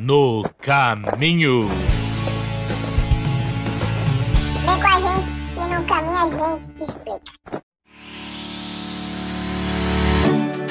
[0.00, 1.68] no caminho.
[4.64, 7.62] Vem com a gente que no caminho a gente te explica.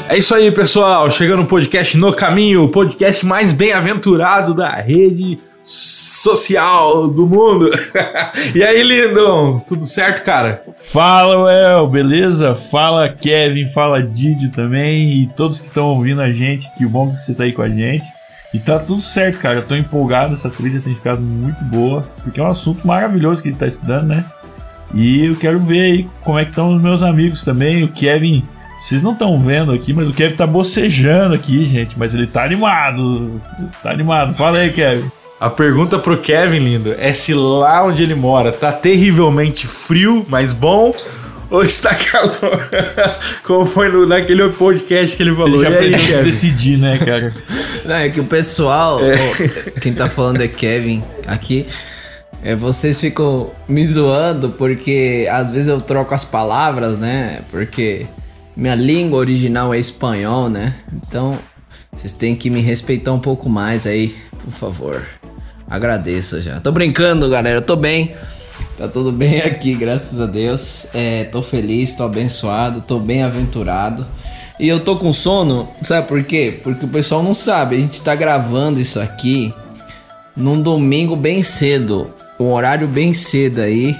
[0.09, 1.11] É isso aí, pessoal.
[1.11, 7.69] Chegando no podcast No Caminho, o podcast mais bem-aventurado da rede social do mundo.
[8.55, 10.63] e aí, Lindon, tudo certo, cara?
[10.81, 12.55] Fala, Well, beleza?
[12.55, 16.67] Fala, Kevin, fala, Didio também e todos que estão ouvindo a gente.
[16.75, 18.03] Que bom que você tá aí com a gente.
[18.53, 19.59] E tá tudo certo, cara.
[19.59, 23.49] Eu tô empolgado, essa trilha tem ficado muito boa, porque é um assunto maravilhoso que
[23.49, 24.25] ele tá estudando, né?
[24.93, 27.83] E eu quero ver aí como é que estão os meus amigos também.
[27.83, 28.43] O Kevin
[28.79, 31.99] vocês não estão vendo aqui, mas o Kevin tá bocejando aqui, gente.
[31.99, 33.41] Mas ele tá animado.
[33.83, 34.33] Tá animado.
[34.33, 35.11] Fala aí, Kevin.
[35.39, 40.51] A pergunta pro Kevin, lindo, é se lá onde ele mora tá terrivelmente frio, mas
[40.51, 40.93] bom,
[41.49, 42.69] ou está calor?
[43.43, 45.63] Como foi no, naquele podcast que ele falou.
[45.63, 47.33] Ele já e aí, decidir, né, cara?
[47.85, 49.15] Não, é que o pessoal, é.
[49.81, 51.65] quem tá falando é Kevin aqui.
[52.41, 57.41] É, vocês ficam me zoando porque às vezes eu troco as palavras, né?
[57.51, 58.07] Porque
[58.55, 60.73] minha língua original é espanhol, né?
[60.93, 61.37] Então,
[61.93, 65.05] vocês têm que me respeitar um pouco mais aí, por favor.
[65.69, 66.59] Agradeço já.
[66.59, 67.57] Tô brincando, galera.
[67.57, 68.15] Eu tô bem.
[68.79, 70.87] Tá tudo bem aqui, graças a Deus.
[70.93, 74.07] É, tô feliz, tô abençoado, tô bem aventurado.
[74.57, 76.57] E eu tô com sono, sabe por quê?
[76.63, 77.75] Porque o pessoal não sabe.
[77.75, 79.53] A gente tá gravando isso aqui
[80.33, 82.09] num domingo bem cedo.
[82.39, 83.97] Um horário bem cedo aí.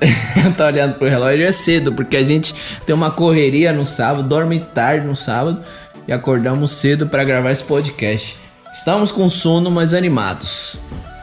[0.56, 2.54] tá olhando pro relógio, é cedo, porque a gente
[2.86, 5.60] tem uma correria no sábado, dorme tarde no sábado
[6.08, 8.38] e acordamos cedo para gravar esse podcast.
[8.72, 10.80] Estamos com sono, mas animados.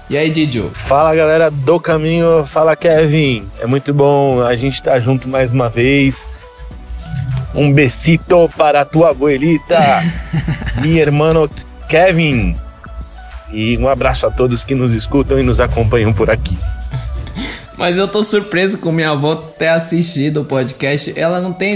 [0.09, 0.71] E aí, Didio?
[0.73, 3.45] Fala galera do caminho, fala Kevin.
[3.59, 6.25] É muito bom a gente estar tá junto mais uma vez.
[7.53, 9.77] Um besito para tua abuelita,
[10.79, 11.33] minha irmã
[11.89, 12.55] Kevin.
[13.51, 16.57] E um abraço a todos que nos escutam e nos acompanham por aqui.
[17.77, 21.13] Mas eu tô surpreso com minha avó ter assistido o podcast.
[21.19, 21.75] Ela não tem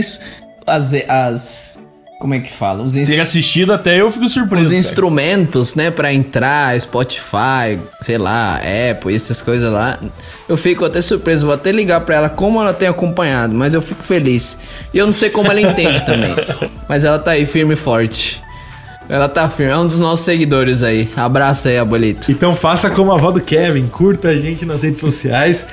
[0.66, 0.94] as.
[1.08, 1.81] as
[2.22, 2.84] como é que fala?
[2.84, 4.62] Os Ter assistido até eu fico surpreso.
[4.62, 4.80] Os cara.
[4.80, 8.60] instrumentos, né, para entrar, Spotify, sei lá,
[8.92, 9.98] Apple, essas coisas lá.
[10.48, 13.82] Eu fico até surpreso, vou até ligar para ela como ela tem acompanhado, mas eu
[13.82, 14.60] fico feliz.
[14.94, 16.36] E eu não sei como ela entende também.
[16.88, 18.40] Mas ela tá aí firme e forte.
[19.10, 21.10] Ela tá firme, é um dos nossos seguidores aí.
[21.16, 22.32] Abraço aí, abuelito.
[22.32, 25.68] Então faça como a avó do Kevin, curta a gente nas redes sociais,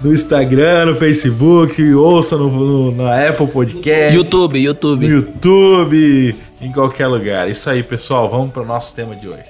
[0.00, 4.16] no Instagram, no Facebook, ouça no, no, na Apple Podcast.
[4.16, 5.06] YouTube, YouTube.
[5.06, 7.50] No YouTube, em qualquer lugar.
[7.50, 9.44] Isso aí, pessoal, vamos para o nosso tema de hoje.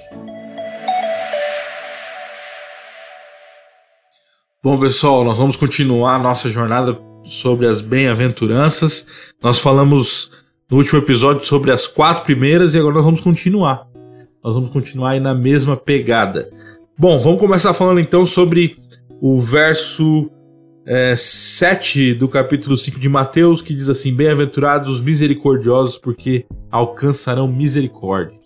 [4.61, 9.07] Bom, pessoal, nós vamos continuar a nossa jornada sobre as bem-aventuranças.
[9.41, 10.31] Nós falamos
[10.69, 13.87] no último episódio sobre as quatro primeiras e agora nós vamos continuar.
[14.43, 16.49] Nós vamos continuar aí na mesma pegada.
[16.97, 18.77] Bom, vamos começar falando então sobre
[19.21, 20.29] o verso
[20.91, 27.47] é, 7 do capítulo 5 de Mateus, que diz assim: Bem-aventurados os misericordiosos, porque alcançarão
[27.47, 28.37] misericórdia.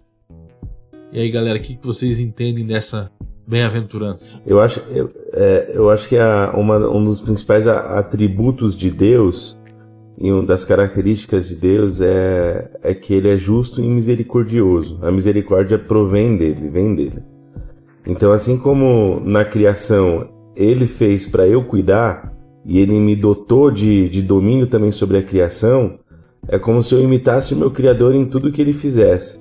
[1.11, 3.11] E aí, galera, o que vocês entendem dessa
[3.47, 4.39] bem-aventurança?
[4.45, 9.57] Eu acho, eu, é, eu acho que a, uma, um dos principais atributos de Deus
[10.21, 14.99] e uma das características de Deus é, é que ele é justo e misericordioso.
[15.01, 17.23] A misericórdia provém dele, vem dele.
[18.05, 22.34] Então, assim como na criação ele fez para eu cuidar
[22.65, 25.99] e ele me dotou de, de domínio também sobre a criação,
[26.47, 29.39] é como se eu imitasse o meu Criador em tudo que ele fizesse.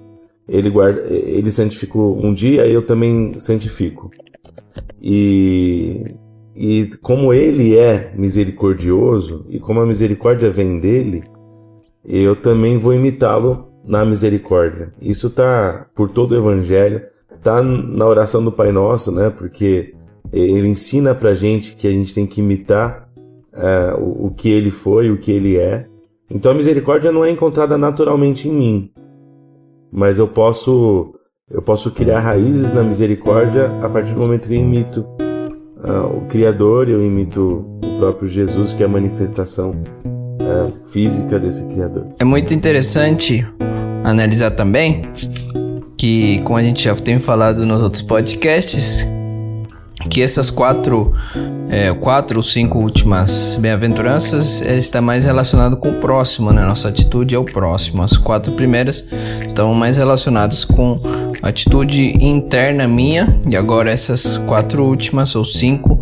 [0.48, 4.10] Ele, guarda, ele santificou um dia, eu também santifico.
[5.02, 6.04] E
[6.54, 11.24] e como ele é misericordioso e como a misericórdia vem dele,
[12.04, 14.92] eu também vou imitá-lo na misericórdia.
[15.00, 17.02] Isso tá por todo o evangelho,
[17.42, 19.30] tá na oração do Pai Nosso, né?
[19.30, 19.94] Porque
[20.32, 23.03] ele ensina pra gente que a gente tem que imitar
[23.54, 25.86] uh, o, o que ele foi, o que ele é.
[26.30, 28.90] Então a misericórdia não é encontrada naturalmente em mim,
[29.92, 31.14] mas eu posso
[31.50, 36.26] eu posso criar raízes na misericórdia a partir do momento que eu imito uh, o
[36.26, 42.06] Criador, eu imito o próprio Jesus, que é a manifestação uh, física desse Criador.
[42.18, 43.46] É muito interessante
[44.02, 45.02] analisar também
[45.98, 49.06] que, como a gente já tem falado nos outros podcasts,
[50.08, 51.12] que essas quatro,
[51.68, 56.64] é, quatro ou cinco últimas bem-aventuranças está mais relacionado com o próximo, né?
[56.64, 58.02] Nossa atitude é o próximo.
[58.02, 59.06] As quatro primeiras
[59.46, 61.00] estão mais relacionadas com
[61.42, 65.98] a atitude interna minha e agora essas quatro últimas ou cinco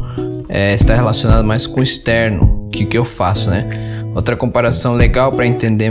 [0.48, 3.68] é, está relacionado mais com o externo, que que eu faço, né?
[4.14, 5.90] Outra comparação legal para entender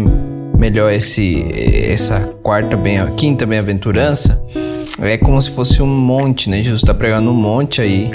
[0.58, 1.44] melhor esse
[1.90, 4.40] essa quarta bem quinta bem-aventurança
[5.02, 6.62] é como se fosse um monte, né?
[6.62, 8.10] Jesus está pregando um monte aí.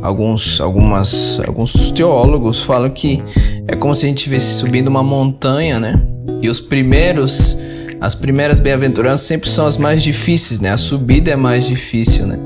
[0.00, 3.22] Alguns, algumas, alguns teólogos falam que
[3.66, 6.00] é como se a gente estivesse subindo uma montanha, né?
[6.40, 7.58] E os primeiros,
[8.00, 10.70] as primeiras bem-aventuranças sempre são as mais difíceis, né?
[10.70, 12.38] A subida é mais difícil, né?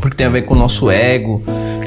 [0.00, 1.40] Porque tem a ver com o nosso ego,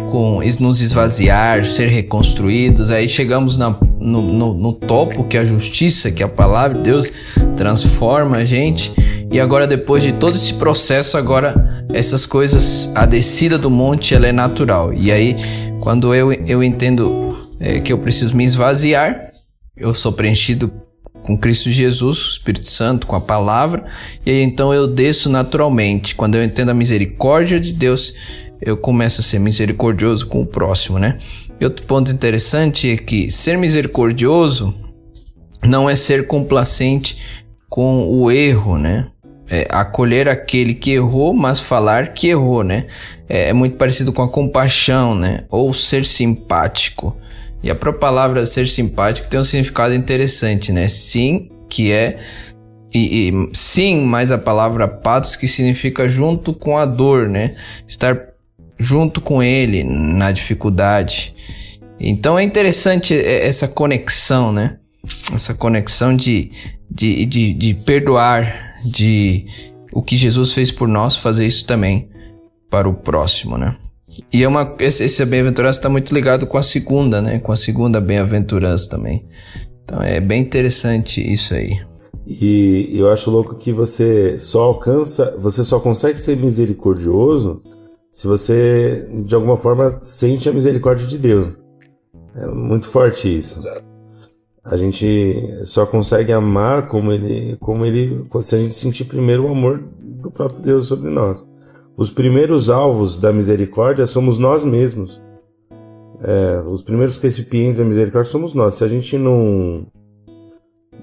[0.10, 2.92] com nos esvaziar, ser reconstruídos.
[2.92, 6.78] Aí chegamos na, no, no, no topo, que é a justiça, que é a palavra
[6.78, 7.12] de Deus,
[7.58, 8.94] transforma a gente.
[9.36, 14.26] E agora, depois de todo esse processo, agora essas coisas, a descida do monte, ela
[14.28, 14.94] é natural.
[14.94, 15.36] E aí,
[15.82, 19.34] quando eu, eu entendo é, que eu preciso me esvaziar,
[19.76, 20.72] eu sou preenchido
[21.22, 23.84] com Cristo Jesus, Espírito Santo, com a palavra,
[24.26, 26.16] e aí então eu desço naturalmente.
[26.16, 28.14] Quando eu entendo a misericórdia de Deus,
[28.62, 31.18] eu começo a ser misericordioso com o próximo, né?
[31.60, 34.74] E outro ponto interessante é que ser misericordioso
[35.62, 37.18] não é ser complacente
[37.68, 39.12] com o erro, né?
[39.48, 42.88] É acolher aquele que errou, mas falar que errou, né?
[43.30, 45.44] É, é muito parecido com a compaixão, né?
[45.50, 47.16] Ou ser simpático.
[47.62, 50.88] E a própria palavra ser simpático tem um significado interessante, né?
[50.88, 52.18] Sim, que é
[52.96, 57.56] e, e, sim, mas a palavra patos que significa junto com a dor, né?
[57.86, 58.30] Estar
[58.80, 61.36] junto com ele na dificuldade.
[62.00, 64.78] Então é interessante essa conexão, né?
[65.34, 66.52] Essa conexão de,
[66.90, 69.46] de, de, de perdoar, de
[69.94, 72.10] o que Jesus fez por nós, fazer isso também
[72.70, 73.78] para o próximo, né?
[74.32, 77.40] E é uma, esse, esse bem-aventurança está muito ligado com a segunda, né?
[77.40, 79.26] Com a segunda bem-aventurança também.
[79.84, 81.80] Então é bem interessante isso aí.
[82.28, 87.62] E eu acho louco que você só alcança, você só consegue ser misericordioso
[88.12, 91.60] se você, de alguma forma, sente a misericórdia de Deus.
[92.36, 93.60] É muito forte isso.
[93.60, 93.95] Exato.
[94.66, 99.52] A gente só consegue amar como ele, como ele, se a gente sentir primeiro o
[99.52, 101.48] amor do próprio Deus sobre nós.
[101.96, 105.22] Os primeiros alvos da misericórdia somos nós mesmos.
[106.22, 108.76] É, os primeiros recipientes da misericórdia somos nós.
[108.76, 109.86] Se a gente não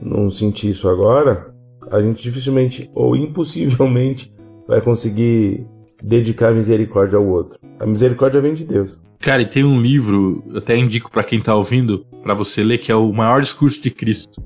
[0.01, 1.55] não sentir isso agora,
[1.89, 4.35] a gente dificilmente ou impossivelmente
[4.67, 5.65] vai conseguir
[6.03, 7.61] dedicar misericórdia ao outro.
[7.79, 9.01] A misericórdia vem de Deus.
[9.23, 12.91] Cara, e tem um livro, até indico para quem tá ouvindo, para você ler, que
[12.91, 14.43] é o Maior Discurso de Cristo.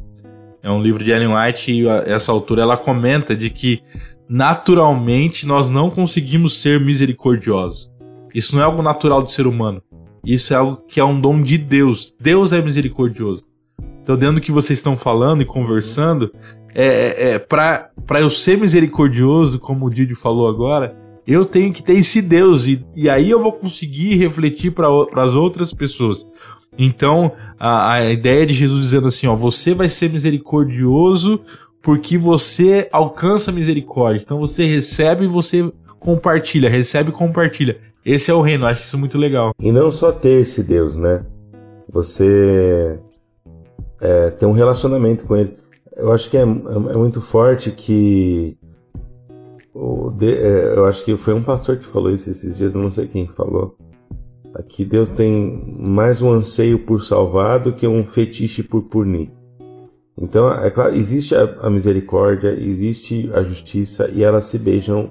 [0.62, 3.80] É um livro de Ellen White e essa autora ela comenta de que
[4.28, 7.90] naturalmente nós não conseguimos ser misericordiosos.
[8.34, 9.82] Isso não é algo natural do ser humano.
[10.22, 12.14] Isso é algo que é um dom de Deus.
[12.20, 13.46] Deus é misericordioso.
[14.02, 16.30] Então, dentro do que vocês estão falando e conversando,
[16.74, 20.94] é, é, é para eu ser misericordioso, como o Didi falou agora,
[21.26, 24.88] eu tenho que ter esse Deus e, e aí eu vou conseguir refletir para
[25.22, 26.26] as outras pessoas.
[26.78, 31.40] Então, a, a ideia de Jesus dizendo assim, ó, você vai ser misericordioso
[31.82, 34.22] porque você alcança misericórdia.
[34.22, 37.78] Então você recebe e você compartilha, recebe e compartilha.
[38.04, 39.52] Esse é o reino, acho isso muito legal.
[39.60, 41.24] E não só ter esse Deus, né?
[41.92, 43.00] Você
[44.00, 45.54] é, ter um relacionamento com ele.
[45.96, 48.56] Eu acho que é, é, é muito forte que
[50.16, 53.06] de, é, eu acho que foi um pastor que falou isso esses dias, não sei
[53.06, 53.76] quem falou.
[54.54, 59.30] Aqui Deus tem mais um anseio por salvar do que um fetiche por punir.
[60.18, 65.10] Então, é claro, existe a, a misericórdia, existe a justiça e elas se beijam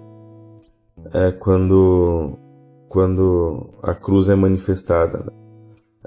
[1.13, 2.39] é, quando,
[2.89, 5.19] quando a cruz é manifestada.
[5.19, 5.31] Né?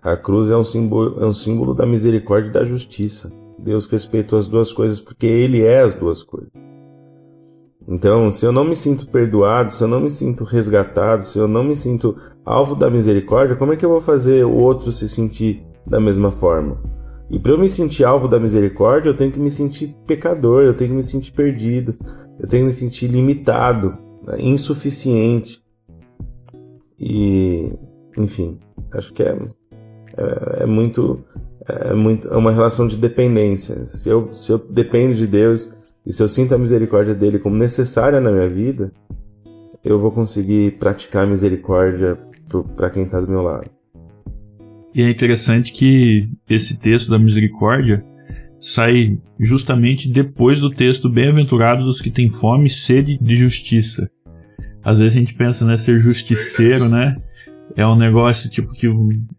[0.03, 3.33] A cruz é um, símbolo, é um símbolo da misericórdia e da justiça.
[3.57, 6.68] Deus respeitou as duas coisas porque Ele é as duas coisas.
[7.89, 11.49] Então, se eu não me sinto perdoado, se eu não me sinto resgatado, se eu
[11.49, 12.15] não me sinto
[12.45, 16.31] alvo da misericórdia, como é que eu vou fazer o outro se sentir da mesma
[16.31, 16.77] forma?
[17.31, 20.75] E para eu me sentir alvo da misericórdia, eu tenho que me sentir pecador, eu
[20.75, 21.95] tenho que me sentir perdido,
[22.39, 25.63] eu tenho que me sentir limitado, né, insuficiente.
[27.01, 27.73] E,
[28.19, 28.59] enfim,
[28.93, 29.39] acho que é,
[30.17, 31.25] é, é muito
[31.67, 33.85] é muito é uma relação de dependência.
[33.87, 35.78] Se eu, se eu dependo de Deus,
[36.09, 38.91] e se eu sinto a misericórdia dele como necessária na minha vida,
[39.85, 42.19] eu vou conseguir praticar misericórdia
[42.75, 43.69] para quem está do meu lado.
[44.95, 48.03] E é interessante que esse texto da misericórdia
[48.59, 54.11] sai justamente depois do texto Bem-aventurados os que têm fome e sede de justiça.
[54.83, 57.17] Às vezes a gente pensa, né, ser justiceiro, né?
[57.77, 58.89] É um negócio tipo que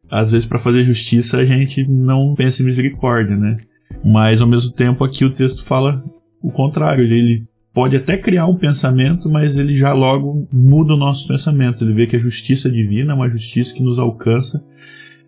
[0.08, 3.58] às vezes para fazer justiça a gente não pensa em misericórdia, né?
[4.06, 6.04] Mas ao mesmo tempo aqui o texto fala
[6.42, 11.28] o contrário, ele pode até criar um pensamento, mas ele já logo muda o nosso
[11.28, 11.84] pensamento.
[11.84, 14.64] Ele vê que a justiça divina é uma justiça que nos alcança,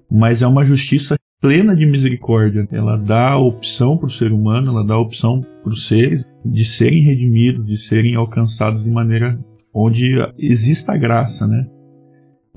[0.10, 2.68] mas é uma justiça plena de misericórdia.
[2.72, 6.26] Ela dá a opção para o ser humano, ela dá a opção para os seres
[6.46, 9.40] de serem redimidos, de serem alcançados de maneira
[9.74, 11.66] onde exista a graça, né?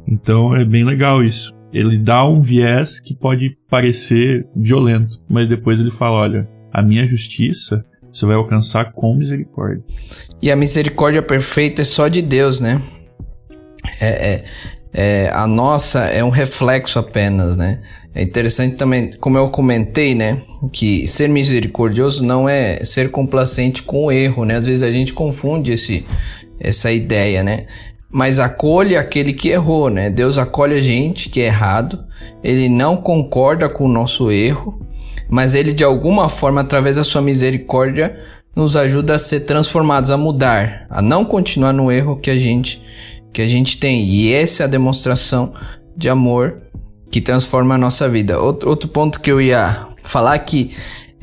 [0.07, 1.55] Então é bem legal isso.
[1.73, 7.07] Ele dá um viés que pode parecer violento, mas depois ele fala: olha, a minha
[7.07, 7.85] justiça
[8.15, 9.83] você vai alcançar com misericórdia.
[10.41, 12.81] E a misericórdia perfeita é só de Deus, né?
[14.01, 14.45] É, é,
[14.93, 17.81] é, a nossa é um reflexo apenas, né?
[18.15, 20.41] É interessante também, como eu comentei, né?
[20.73, 24.55] Que ser misericordioso não é ser complacente com o erro, né?
[24.55, 26.07] Às vezes a gente confunde esse,
[26.61, 27.67] essa ideia, né?
[28.09, 30.09] Mas acolhe aquele que errou, né?
[30.09, 32.05] Deus acolhe a gente que é errado,
[32.45, 34.84] ele não concorda com o nosso erro,
[35.35, 38.17] mas ele de alguma forma, através da sua misericórdia,
[38.55, 42.81] nos ajuda a ser transformados, a mudar, a não continuar no erro que a gente
[43.33, 44.05] que a gente tem.
[44.05, 45.53] E essa é a demonstração
[45.97, 46.63] de amor
[47.11, 48.39] que transforma a nossa vida.
[48.39, 50.71] Outro, outro ponto que eu ia falar que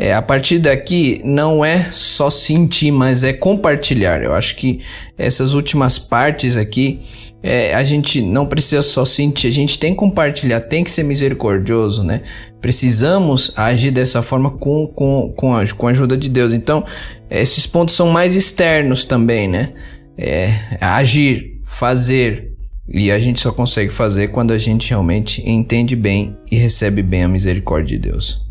[0.02, 4.24] é, a partir daqui não é só sentir, mas é compartilhar.
[4.24, 4.80] Eu acho que
[5.16, 6.98] essas últimas partes aqui
[7.44, 11.04] é, a gente não precisa só sentir, a gente tem que compartilhar, tem que ser
[11.04, 12.24] misericordioso, né?
[12.60, 16.52] Precisamos agir dessa forma com, com, com, a, com a ajuda de Deus.
[16.52, 16.84] Então,
[17.30, 19.72] esses pontos são mais externos também, né?
[20.18, 22.50] É, agir, fazer.
[22.90, 27.24] E a gente só consegue fazer quando a gente realmente entende bem e recebe bem
[27.24, 28.51] a misericórdia de Deus.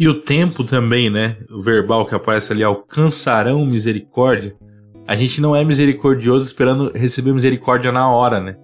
[0.00, 1.36] E o tempo também, né?
[1.50, 4.56] O verbal que aparece ali, alcançarão misericórdia.
[5.06, 8.56] A gente não é misericordioso esperando receber misericórdia na hora, né?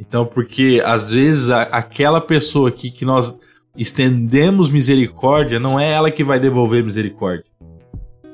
[0.00, 3.38] Então, porque às vezes a, aquela pessoa aqui que nós
[3.76, 7.44] estendemos misericórdia, não é ela que vai devolver misericórdia.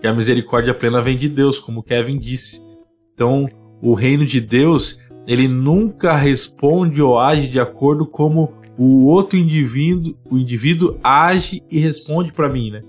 [0.00, 2.62] Que a misericórdia plena vem de Deus, como Kevin disse.
[3.12, 3.44] Então,
[3.82, 4.98] o reino de Deus,
[5.28, 11.78] ele nunca responde ou age de acordo como o outro indivíduo, o indivíduo age e
[11.78, 12.82] responde para mim, né?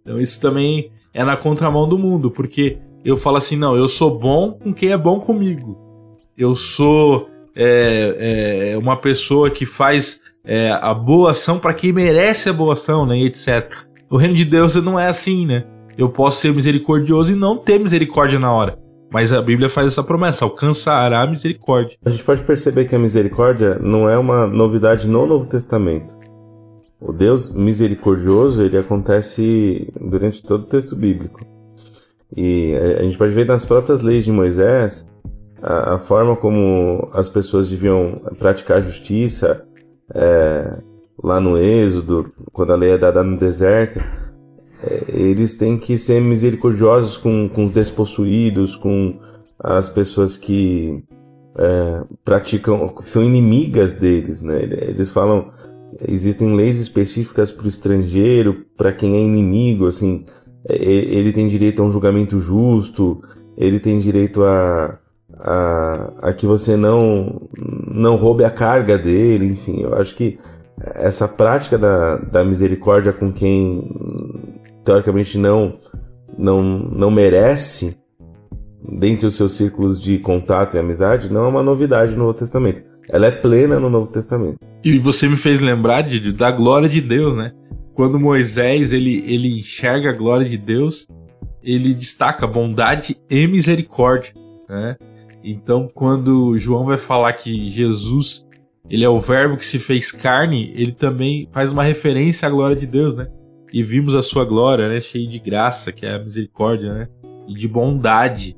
[0.00, 4.16] Então isso também é na contramão do mundo, porque eu falo assim, não, eu sou
[4.20, 5.76] bom com quem é bom comigo.
[6.38, 12.48] Eu sou é, é, uma pessoa que faz é, a boa ação para quem merece
[12.48, 13.68] a boa ação, né, etc.
[14.08, 15.64] O reino de Deus não é assim, né?
[15.98, 18.78] Eu posso ser misericordioso e não ter misericórdia na hora.
[19.12, 21.98] Mas a Bíblia faz essa promessa: alcançará a misericórdia.
[22.04, 26.16] A gente pode perceber que a misericórdia não é uma novidade no Novo Testamento.
[27.00, 31.40] O Deus misericordioso ele acontece durante todo o texto bíblico.
[32.36, 35.04] E a gente pode ver nas próprias leis de Moisés
[35.60, 39.64] a, a forma como as pessoas deviam praticar justiça
[40.14, 40.78] é,
[41.22, 44.00] lá no Êxodo, quando a lei é dada no deserto
[45.08, 49.18] eles têm que ser misericordiosos com, com os despossuídos, com
[49.58, 51.04] as pessoas que
[51.58, 54.62] é, praticam, são inimigas deles, né?
[54.62, 55.50] Eles falam,
[56.08, 60.24] existem leis específicas para o estrangeiro, para quem é inimigo, assim,
[60.66, 63.20] é, ele tem direito a um julgamento justo,
[63.56, 64.98] ele tem direito a,
[65.38, 67.48] a, a que você não,
[67.86, 70.38] não roube a carga dele, enfim, eu acho que
[70.94, 73.86] essa prática da, da misericórdia com quem
[74.84, 75.78] teoricamente não,
[76.36, 77.98] não, não merece,
[78.82, 82.82] dentre os seus círculos de contato e amizade, não é uma novidade no Novo Testamento.
[83.08, 84.58] Ela é plena no Novo Testamento.
[84.84, 87.52] E você me fez lembrar de, da glória de Deus, né?
[87.94, 91.08] Quando Moisés ele, ele enxerga a glória de Deus,
[91.62, 94.32] ele destaca bondade e misericórdia,
[94.68, 94.96] né?
[95.42, 98.46] Então, quando João vai falar que Jesus
[98.90, 102.76] ele é o verbo que se fez carne, ele também faz uma referência à glória
[102.76, 103.28] de Deus, né?
[103.72, 107.08] E vimos a sua glória, né, cheia de graça, que é a misericórdia, né,
[107.48, 108.56] e de bondade.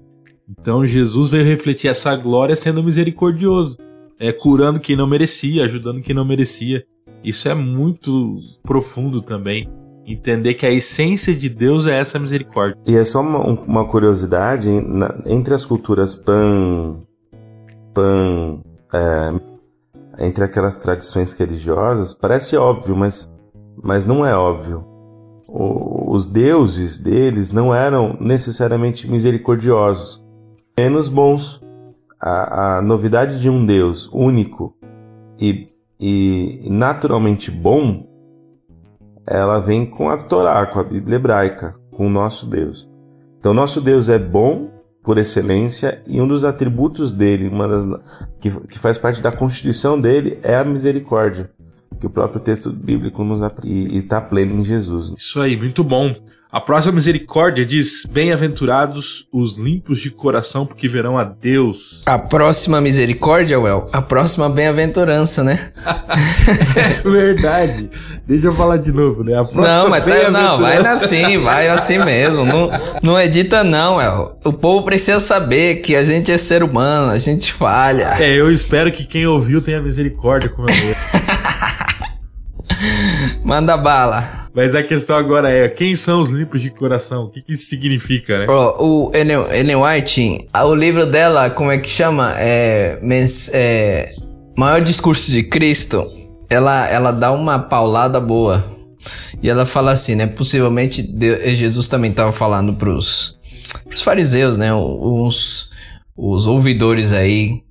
[0.48, 3.78] Então Jesus veio refletir essa glória sendo misericordioso,
[4.18, 6.84] é, curando quem não merecia, ajudando quem não merecia.
[7.24, 9.68] Isso é muito profundo também.
[10.04, 12.76] Entender que a essência de Deus é essa misericórdia.
[12.86, 16.96] E é só uma, uma curiosidade: na, entre as culturas pan.
[17.94, 18.60] pan.
[18.92, 23.32] É, entre aquelas tradições religiosas, parece óbvio, mas,
[23.82, 24.91] mas não é óbvio
[25.54, 30.24] os deuses deles não eram necessariamente misericordiosos,
[30.78, 31.60] menos bons.
[32.18, 34.76] A, a novidade de um Deus único
[35.40, 35.66] e,
[35.98, 38.06] e naturalmente bom,
[39.26, 42.88] ela vem com a Torá, com a Bíblia hebraica, com o nosso Deus.
[43.40, 44.70] Então, nosso Deus é bom
[45.02, 47.84] por excelência e um dos atributos dele, uma das,
[48.38, 51.50] que, que faz parte da constituição dele, é a misericórdia
[52.02, 55.14] que o próprio texto bíblico nos e está pleno em Jesus.
[55.16, 56.12] Isso aí, muito bom.
[56.52, 62.02] A próxima misericórdia diz: Bem-aventurados os limpos de coração, porque verão a Deus.
[62.04, 65.70] A próxima misericórdia, Well, a próxima bem-aventurança, né?
[67.06, 67.88] é verdade.
[68.26, 69.32] Deixa eu falar de novo, né?
[69.54, 72.44] não, mas tá, não, vai assim, vai assim mesmo.
[72.44, 72.70] Não,
[73.02, 74.38] não edita, não, Well.
[74.44, 78.14] O povo precisa saber que a gente é ser humano, a gente falha.
[78.18, 80.68] É, eu espero que quem ouviu tenha misericórdia com eu.
[83.44, 84.48] Manda bala.
[84.54, 87.24] Mas a questão agora é, quem são os limpos de coração?
[87.24, 88.46] O que, que isso significa, né?
[88.48, 92.34] Oh, o Ellen, Ellen White, o livro dela, como é que chama?
[92.36, 94.14] É, mens, é,
[94.56, 96.06] Maior Discurso de Cristo.
[96.50, 98.62] Ela, ela dá uma paulada boa.
[99.42, 100.26] E ela fala assim, né?
[100.26, 103.38] Possivelmente Deus, Jesus também estava falando pros,
[103.88, 104.72] pros fariseus, né?
[104.74, 105.70] Os,
[106.16, 107.62] os ouvidores aí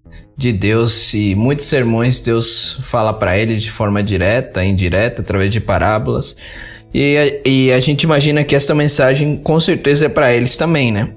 [0.41, 5.62] de Deus e muitos sermões Deus fala para eles de forma direta, indireta, através de
[5.62, 6.36] parábolas.
[6.91, 10.91] E a, e a gente imagina que esta mensagem com certeza é para eles também,
[10.91, 11.13] né?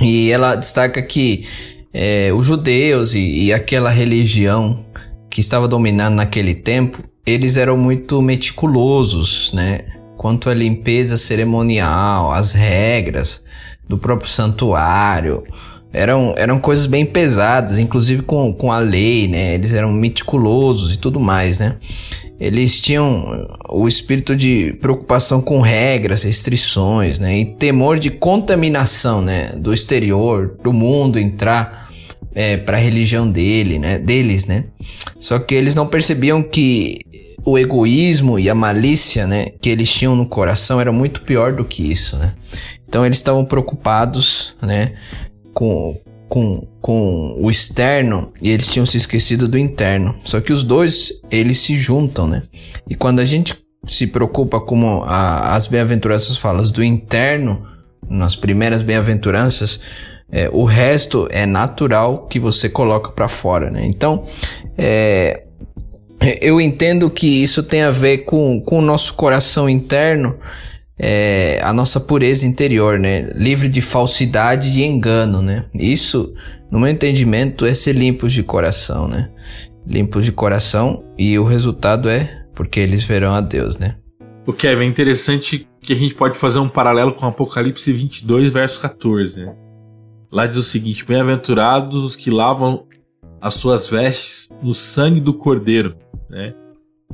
[0.00, 1.44] E ela destaca que
[1.92, 4.86] é, os judeus e, e aquela religião
[5.28, 9.80] que estava dominando naquele tempo, eles eram muito meticulosos, né?
[10.16, 13.42] Quanto à limpeza cerimonial, as regras
[13.88, 15.42] do próprio santuário,
[15.92, 19.54] eram, eram coisas bem pesadas, inclusive com, com a lei, né?
[19.54, 21.76] Eles eram meticulosos e tudo mais, né?
[22.38, 27.38] Eles tinham o espírito de preocupação com regras, restrições, né?
[27.38, 29.52] E temor de contaminação, né?
[29.56, 31.88] Do exterior, do mundo entrar
[32.34, 33.98] é, para a religião dele, né?
[33.98, 34.66] Deles, né?
[35.18, 37.00] Só que eles não percebiam que
[37.44, 39.46] o egoísmo e a malícia, né?
[39.60, 42.34] Que eles tinham no coração era muito pior do que isso, né?
[42.88, 44.92] Então eles estavam preocupados, né?
[45.58, 45.98] Com,
[46.28, 50.14] com, com o externo e eles tinham se esquecido do interno.
[50.22, 52.44] Só que os dois, eles se juntam, né?
[52.88, 57.66] E quando a gente se preocupa como a, as bem-aventuranças falam do interno,
[58.08, 59.80] nas primeiras bem-aventuranças,
[60.30, 63.84] é, o resto é natural que você coloca para fora, né?
[63.86, 64.22] Então,
[64.76, 65.42] é,
[66.40, 70.38] eu entendo que isso tem a ver com, com o nosso coração interno
[70.98, 73.30] é, a nossa pureza interior, né?
[73.34, 75.66] Livre de falsidade e engano, né?
[75.74, 76.34] Isso,
[76.70, 79.30] no meu entendimento, é ser limpos de coração, né?
[79.86, 83.96] Limpos de coração e o resultado é porque eles verão a Deus, né?
[84.44, 88.80] O Kevin, é interessante que a gente pode fazer um paralelo com Apocalipse 22, verso
[88.80, 89.54] 14, né?
[90.30, 92.86] Lá diz o seguinte: Bem-aventurados os que lavam
[93.40, 95.96] as suas vestes no sangue do Cordeiro,
[96.28, 96.54] né?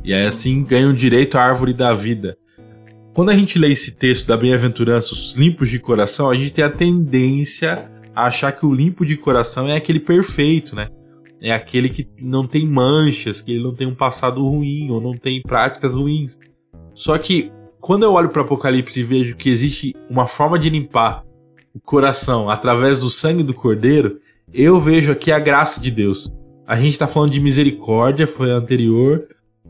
[0.03, 2.37] E aí assim ganham direito à árvore da vida.
[3.15, 6.65] Quando a gente lê esse texto da bem-aventurança, os limpos de coração, a gente tem
[6.65, 10.89] a tendência a achar que o limpo de coração é aquele perfeito, né?
[11.41, 15.13] É aquele que não tem manchas, que ele não tem um passado ruim ou não
[15.13, 16.37] tem práticas ruins.
[16.93, 21.23] Só que quando eu olho para Apocalipse e vejo que existe uma forma de limpar
[21.73, 24.19] o coração através do sangue do Cordeiro,
[24.53, 26.33] eu vejo aqui a graça de Deus.
[26.67, 29.25] A gente está falando de misericórdia, foi anterior.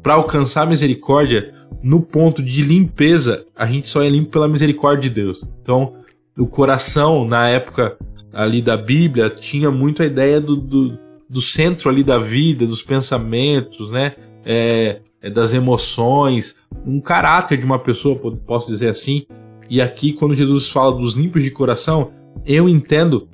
[0.04, 5.14] Para alcançar misericórdia, no ponto de limpeza, a gente só é limpo pela misericórdia de
[5.14, 5.50] Deus.
[5.62, 5.94] Então,
[6.36, 7.96] o coração, na época
[8.30, 12.82] ali da Bíblia, tinha muito a ideia do, do, do centro ali da vida, dos
[12.82, 14.14] pensamentos, né?
[14.44, 18.14] É, é das emoções, um caráter de uma pessoa,
[18.46, 19.24] posso dizer assim.
[19.70, 22.12] E aqui, quando Jesus fala dos limpos de coração,
[22.44, 23.26] eu entendo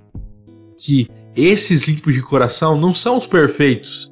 [0.78, 4.10] que esses limpos de coração não são os perfeitos,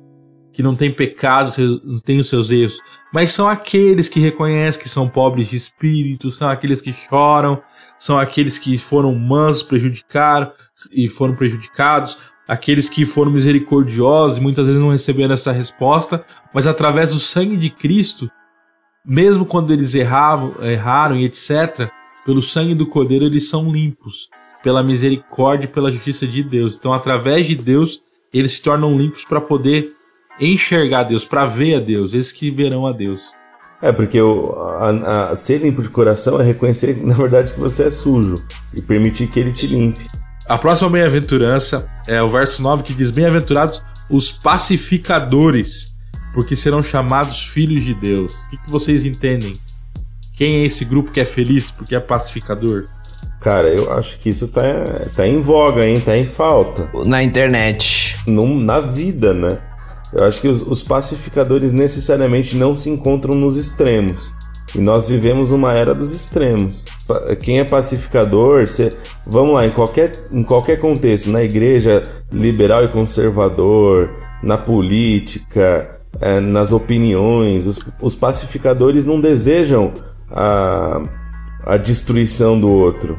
[0.58, 2.80] que não têm pecados, não têm os seus erros,
[3.14, 7.62] mas são aqueles que reconhecem que são pobres de espírito, são aqueles que choram,
[7.96, 10.50] são aqueles que foram mansos, prejudicaram
[10.92, 12.18] e foram prejudicados,
[12.48, 17.56] aqueles que foram misericordiosos e muitas vezes não receberam essa resposta, mas através do sangue
[17.56, 18.28] de Cristo,
[19.06, 21.88] mesmo quando eles erravam, erraram e etc.,
[22.26, 24.28] pelo sangue do Cordeiro eles são limpos,
[24.64, 26.76] pela misericórdia e pela justiça de Deus.
[26.76, 29.96] Então, através de Deus, eles se tornam limpos para poder
[30.40, 33.20] enxergar Deus, para ver a Deus, esses que verão a Deus.
[33.80, 37.84] É, porque o, a, a, ser limpo de coração é reconhecer, na verdade, que você
[37.84, 38.42] é sujo
[38.74, 40.04] e permitir que ele te limpe.
[40.48, 45.92] A próxima bem-aventurança é o verso 9 que diz: Bem-aventurados os pacificadores,
[46.34, 48.34] porque serão chamados filhos de Deus.
[48.34, 49.56] O que, que vocês entendem?
[50.36, 52.84] Quem é esse grupo que é feliz porque é pacificador?
[53.40, 54.62] Cara, eu acho que isso tá,
[55.14, 56.00] tá em voga, hein?
[56.00, 56.90] Tá em falta.
[57.04, 58.16] Na internet.
[58.26, 59.58] Num, na vida, né?
[60.12, 64.34] Eu acho que os, os, pacificadores necessariamente não se encontram nos extremos.
[64.74, 66.84] E nós vivemos uma era dos extremos.
[67.40, 68.92] Quem é pacificador, cê,
[69.26, 74.10] vamos lá, em qualquer, em qualquer contexto, na igreja liberal e conservador,
[74.42, 79.92] na política, é, nas opiniões, os, os, pacificadores não desejam
[80.30, 81.02] a,
[81.64, 83.18] a destruição do outro.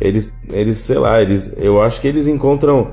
[0.00, 2.92] Eles, eles sei lá, eles, eu acho que eles encontram,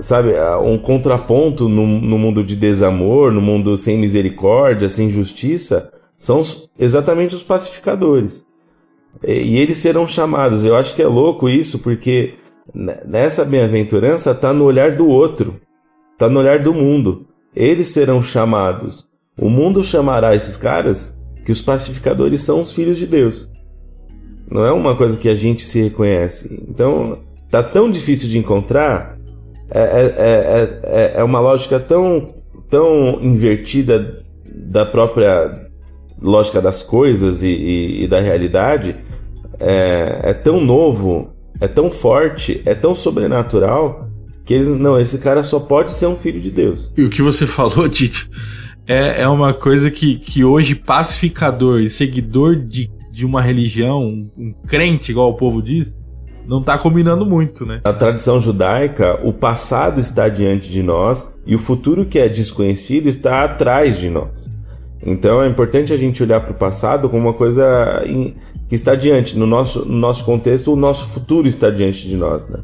[0.00, 6.38] sabe, um contraponto no, no mundo de desamor, no mundo sem misericórdia, sem justiça, são
[6.38, 8.46] os, exatamente os pacificadores.
[9.24, 10.64] E, e eles serão chamados.
[10.64, 12.34] Eu acho que é louco isso, porque
[13.06, 15.60] nessa bem-aventurança está no olhar do outro,
[16.12, 17.26] está no olhar do mundo.
[17.54, 19.08] Eles serão chamados.
[19.36, 23.48] O mundo chamará esses caras que os pacificadores são os filhos de Deus.
[24.50, 26.64] Não é uma coisa que a gente se reconhece.
[26.68, 29.17] Então, tá tão difícil de encontrar.
[29.70, 32.34] É, é, é, é uma lógica tão,
[32.70, 35.68] tão invertida da própria
[36.20, 38.96] lógica das coisas e, e, e da realidade.
[39.60, 44.08] É, é tão novo é tão forte, é tão sobrenatural,
[44.44, 46.92] que eles, não, esse cara só pode ser um filho de Deus.
[46.96, 48.30] E o que você falou, Tito,
[48.86, 54.54] é, é uma coisa que, que hoje pacificador e seguidor de, de uma religião, um
[54.66, 55.96] crente, igual o povo diz,
[56.48, 57.82] não está combinando muito, né?
[57.84, 63.06] Na tradição judaica, o passado está diante de nós e o futuro que é desconhecido
[63.06, 64.50] está atrás de nós.
[65.04, 68.02] Então é importante a gente olhar para o passado como uma coisa
[68.66, 69.38] que está diante.
[69.38, 72.48] No nosso, no nosso contexto, o nosso futuro está diante de nós.
[72.48, 72.58] Né?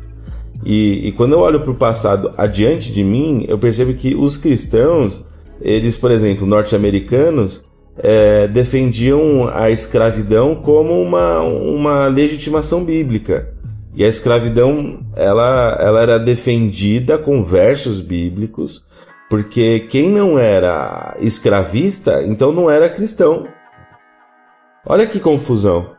[0.64, 4.38] E, e quando eu olho para o passado adiante de mim, eu percebo que os
[4.38, 5.26] cristãos,
[5.60, 7.64] eles, por exemplo, norte-americanos,
[7.98, 13.53] é, defendiam a escravidão como uma, uma legitimação bíblica.
[13.94, 18.84] E a escravidão ela, ela era defendida com versos bíblicos
[19.28, 23.48] porque quem não era escravista, então não era cristão.
[24.86, 25.92] Olha que confusão.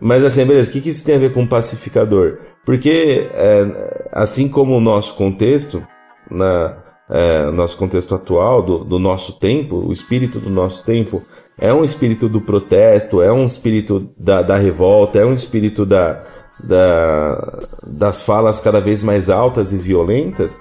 [0.00, 2.38] Mas assim, beleza, o que, que isso tem a ver com pacificador?
[2.64, 5.84] Porque, é, assim como o nosso contexto,
[6.30, 6.76] na,
[7.10, 11.22] é, nosso contexto atual, do, do nosso tempo, o espírito do nosso tempo,
[11.58, 16.22] é um espírito do protesto, é um espírito da, da revolta, é um espírito da,
[16.64, 20.58] da, das falas cada vez mais altas e violentas.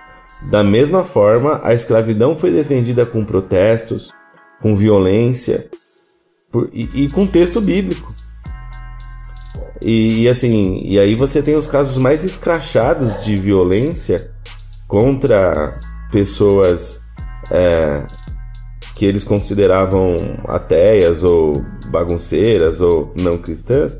[0.51, 4.11] Da mesma forma, a escravidão foi defendida com protestos,
[4.61, 5.69] com violência
[6.51, 8.13] por, e, e, com texto bíblico.
[9.81, 14.31] E, e, assim, e aí você tem os casos mais escrachados de violência
[14.87, 15.73] contra
[16.11, 17.01] pessoas
[17.51, 18.03] é,
[18.95, 23.97] que eles consideravam ateias ou bagunceiras ou não cristãs,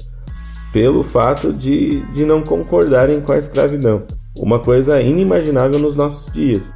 [0.72, 4.06] pelo fato de, de não concordarem com a escravidão.
[4.38, 6.76] Uma coisa inimaginável nos nossos dias,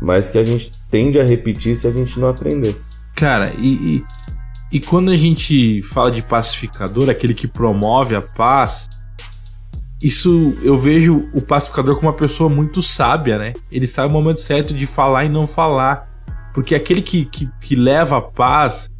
[0.00, 2.76] mas que a gente tende a repetir se a gente não aprender.
[3.14, 4.04] Cara, e, e,
[4.72, 8.88] e quando a gente fala de pacificador, aquele que promove a paz,
[10.02, 13.52] isso eu vejo o pacificador como uma pessoa muito sábia, né?
[13.70, 16.10] Ele sabe o momento certo de falar e não falar.
[16.52, 18.90] Porque aquele que, que, que leva a paz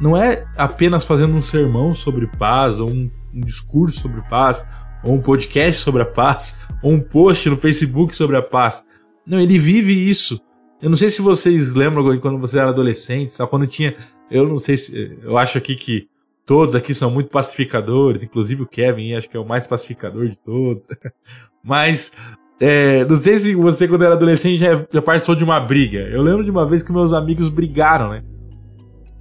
[0.00, 4.66] não é apenas fazendo um sermão sobre paz ou um, um discurso sobre paz
[5.02, 8.86] ou um podcast sobre a paz, ou um post no Facebook sobre a paz.
[9.26, 10.40] Não, ele vive isso.
[10.80, 13.50] Eu não sei se vocês lembram quando você era adolescente, sabe?
[13.50, 13.96] Quando tinha.
[14.30, 15.18] Eu não sei se.
[15.22, 16.08] Eu acho aqui que
[16.44, 20.36] todos aqui são muito pacificadores, inclusive o Kevin, acho que é o mais pacificador de
[20.36, 20.86] todos.
[21.62, 22.12] Mas.
[22.60, 25.98] É, não sei se você, quando era adolescente, já, já participou de uma briga.
[25.98, 28.22] Eu lembro de uma vez que meus amigos brigaram, né?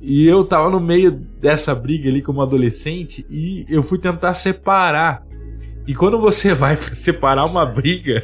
[0.01, 5.23] E eu tava no meio dessa briga ali como adolescente e eu fui tentar separar
[5.87, 8.23] e quando você vai separar uma briga,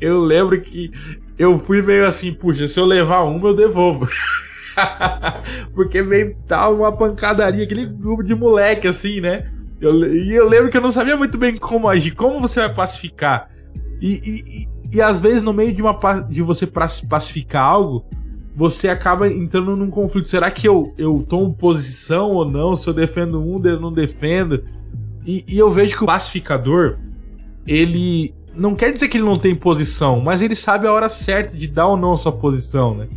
[0.00, 0.90] eu lembro que
[1.38, 4.08] eu fui meio assim, puxa, se eu levar uma, eu devolvo.
[5.74, 9.50] Porque meio tal uma pancadaria, aquele grupo de moleque assim, né?
[9.80, 12.74] Eu, e eu lembro que eu não sabia muito bem como agir, como você vai
[12.74, 13.48] pacificar.
[14.00, 18.04] E, e, e, e às vezes, no meio de, uma, de você pacificar algo,
[18.60, 20.28] você acaba entrando num conflito.
[20.28, 22.76] Será que eu, eu tomo posição ou não?
[22.76, 24.62] Se eu defendo um, eu não defendo?
[25.24, 26.98] E, e eu vejo que o pacificador,
[27.66, 31.56] ele não quer dizer que ele não tem posição, mas ele sabe a hora certa
[31.56, 33.08] de dar ou não a sua posição, né?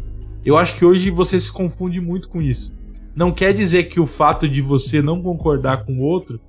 [0.45, 2.73] Eu acho que hoje você se confunde muito com isso.
[3.13, 6.39] Não quer dizer que o fato de você não concordar com o outro,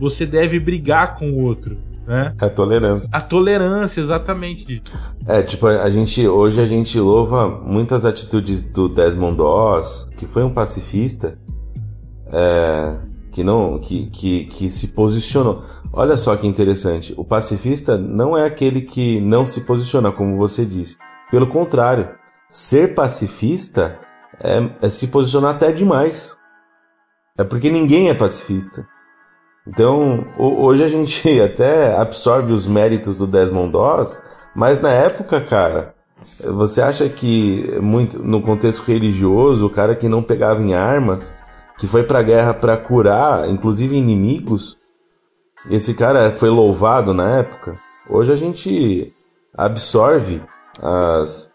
[0.00, 2.34] você deve brigar com o outro, né?
[2.40, 3.08] É a tolerância.
[3.12, 4.82] A tolerância, exatamente.
[5.26, 10.42] É, tipo, a gente hoje a gente louva muitas atitudes do Desmond Doss, que foi
[10.42, 11.38] um pacifista,
[12.26, 12.96] é,
[13.30, 15.62] que não que, que, que se posicionou.
[15.92, 17.14] Olha só que interessante.
[17.16, 20.96] O pacifista não é aquele que não se posiciona, como você disse.
[21.30, 22.08] Pelo contrário,
[22.48, 23.98] ser pacifista
[24.40, 26.36] é, é se posicionar até demais.
[27.38, 28.86] É porque ninguém é pacifista.
[29.66, 34.22] Então, hoje a gente até absorve os méritos do Desmond Doss,
[34.54, 35.94] mas na época, cara,
[36.52, 41.36] você acha que muito no contexto religioso, o cara que não pegava em armas,
[41.78, 44.76] que foi para a guerra para curar, inclusive inimigos,
[45.70, 47.74] esse cara foi louvado na época.
[48.10, 49.12] Hoje a gente
[49.56, 50.42] absorve
[50.80, 51.52] as,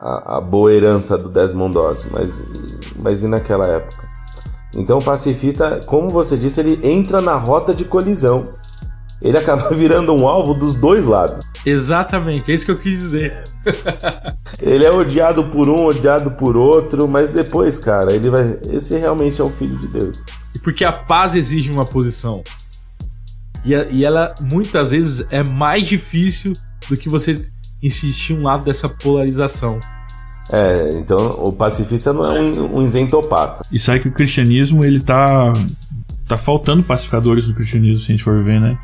[0.00, 2.42] a, a, boa herança do Desmond Doss, mas,
[3.00, 4.15] mas e naquela época?
[4.76, 8.46] Então o pacifista, como você disse, ele entra na rota de colisão.
[9.20, 11.42] Ele acaba virando um alvo dos dois lados.
[11.64, 13.42] Exatamente, é isso que eu quis dizer.
[14.60, 18.58] ele é odiado por um, odiado por outro, mas depois, cara, ele vai.
[18.70, 20.22] Esse realmente é o filho de Deus.
[20.54, 22.44] E porque a paz exige uma posição.
[23.64, 26.52] E, a, e ela muitas vezes é mais difícil
[26.88, 27.40] do que você
[27.82, 29.80] insistir um lado dessa polarização.
[30.52, 33.64] É, então o pacifista não é um, um isentopata.
[33.72, 35.52] E sabe que o cristianismo, ele tá.
[36.28, 38.78] tá faltando pacificadores no cristianismo, se a gente for ver, né?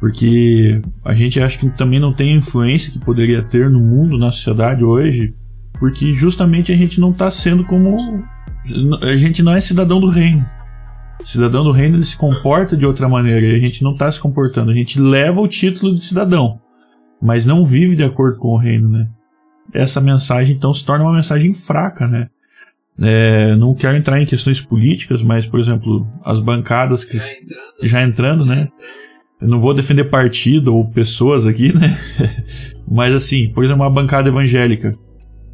[0.00, 4.18] Porque a gente acha que também não tem a influência que poderia ter no mundo,
[4.18, 5.34] na sociedade hoje,
[5.78, 7.96] porque justamente a gente não está sendo como.
[9.02, 10.44] A gente não é cidadão do reino.
[11.24, 14.20] Cidadão do reino ele se comporta de outra maneira e a gente não está se
[14.20, 14.70] comportando.
[14.70, 16.60] A gente leva o título de cidadão,
[17.22, 19.08] mas não vive de acordo com o reino, né?
[19.72, 22.28] Essa mensagem então se torna uma mensagem fraca, né?
[23.00, 27.18] É, não quero entrar em questões políticas, mas por exemplo as bancadas que
[27.82, 28.68] já entrando, né?
[29.40, 31.98] Eu não vou defender partido ou pessoas aqui, né?
[32.88, 34.94] Mas assim, por exemplo, uma bancada evangélica.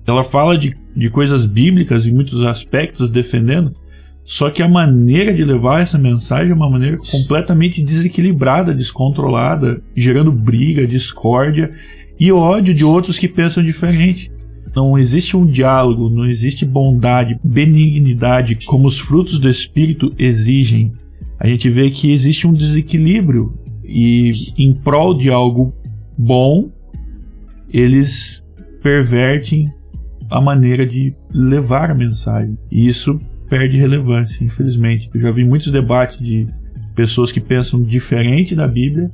[0.06, 3.74] Ela fala de, de coisas bíblicas em muitos aspectos, defendendo,
[4.24, 10.30] só que a maneira de levar essa mensagem é uma maneira completamente desequilibrada, descontrolada, gerando
[10.30, 11.72] briga, discórdia
[12.20, 14.30] e ódio de outros que pensam diferente.
[14.76, 20.92] Não existe um diálogo, não existe bondade, benignidade como os frutos do Espírito exigem.
[21.38, 25.74] A gente vê que existe um desequilíbrio e em prol de algo
[26.16, 26.70] bom,
[27.72, 28.44] eles
[28.83, 29.72] pervertem
[30.30, 32.56] a maneira de levar a mensagem.
[32.70, 35.11] E isso perde relevância, infelizmente.
[35.12, 36.46] Eu já vi muitos debates de
[36.94, 39.11] pessoas que pensam diferente da Bíblia,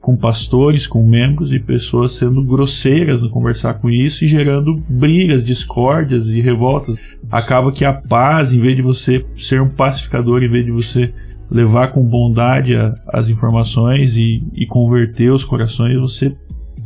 [0.00, 5.44] com pastores, com membros e pessoas sendo grosseiras no conversar com isso e gerando brigas,
[5.44, 6.96] discórdias e revoltas.
[7.30, 11.12] Acaba que a paz, em vez de você ser um pacificador, em vez de você
[11.50, 16.34] levar com bondade a, as informações e, e converter os corações, você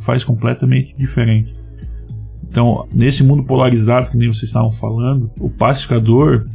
[0.05, 1.55] faz completamente diferente.
[2.48, 6.46] Então, nesse mundo polarizado que nem vocês estavam falando, o pacificador,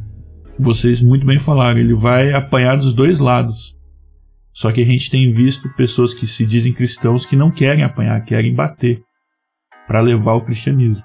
[0.60, 3.77] vocês muito bem falaram, ele vai apanhar dos dois lados.
[4.58, 8.26] Só que a gente tem visto pessoas que se dizem cristãos que não querem apanhar,
[8.26, 9.04] querem bater
[9.88, 11.04] para levar o cristianismo.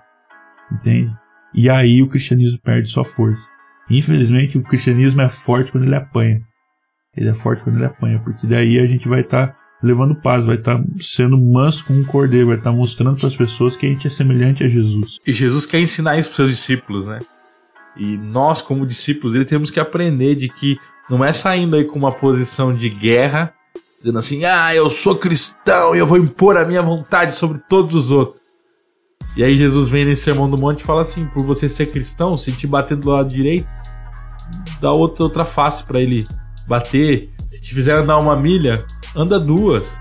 [0.73, 1.13] Entende?
[1.53, 3.43] E aí o cristianismo perde sua força.
[3.91, 6.41] Infelizmente, o cristianismo é forte quando ele apanha.
[7.15, 10.47] Ele é forte quando ele apanha, porque daí a gente vai estar tá levando paz,
[10.47, 13.77] vai estar tá sendo manso como um cordeiro, vai estar tá mostrando para as pessoas
[13.77, 15.19] que a gente é semelhante a Jesus.
[15.27, 17.19] E Jesus quer ensinar isso para seus discípulos, né?
[17.99, 21.99] E nós, como discípulos, ele temos que aprender de que não é saindo aí com
[21.99, 23.53] uma posição de guerra,
[23.99, 27.95] dizendo assim, ah, eu sou cristão e eu vou impor a minha vontade sobre todos
[27.95, 28.43] os outros.
[29.37, 32.37] E aí Jesus vem nesse sermão do monte e fala assim, por você ser cristão,
[32.37, 33.67] se te bater do lado direito,
[34.81, 36.27] dá outra, outra face para ele
[36.67, 37.31] bater.
[37.51, 38.85] Se te fizer andar uma milha,
[39.17, 39.99] anda duas.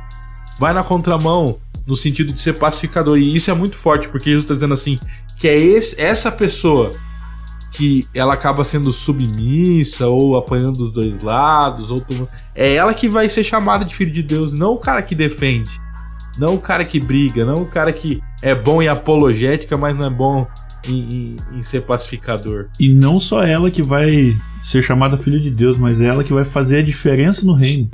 [0.59, 3.17] Vai na contramão, no sentido de ser pacificador.
[3.17, 4.99] E isso é muito forte, porque Jesus está dizendo assim:
[5.37, 6.93] que é esse, essa pessoa
[7.71, 12.03] que ela acaba sendo submissa ou apanhando dos dois lados, ou
[12.53, 15.71] é ela que vai ser chamada de filho de Deus, não o cara que defende,
[16.37, 20.05] não o cara que briga, não o cara que é bom em apologética, mas não
[20.05, 20.45] é bom
[20.87, 22.67] em, em, em ser pacificador.
[22.77, 26.33] E não só ela que vai ser chamada filho de Deus, mas é ela que
[26.33, 27.89] vai fazer a diferença no reino.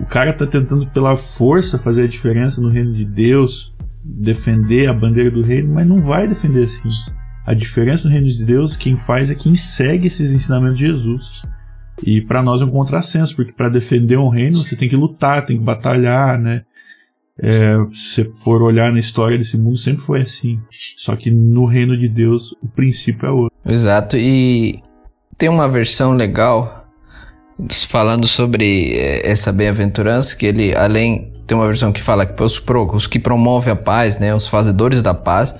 [0.00, 4.92] O cara tá tentando pela força fazer a diferença no reino de Deus, defender a
[4.92, 6.88] bandeira do reino, mas não vai defender assim.
[7.46, 11.42] A diferença no reino de Deus, quem faz é quem segue esses ensinamentos de Jesus.
[12.04, 15.44] E para nós é um contrassenso, porque para defender um reino você tem que lutar,
[15.44, 16.62] tem que batalhar, né?
[17.38, 20.60] É, se for olhar na história desse mundo, sempre foi assim.
[20.96, 23.58] Só que no reino de Deus o princípio é outro.
[23.66, 24.82] Exato, e
[25.36, 26.82] tem uma versão legal
[27.88, 32.58] falando sobre eh, essa bem-aventurança que ele além tem uma versão que fala que os,
[32.58, 35.54] pro, os que promovem a paz, né, os fazedores da paz.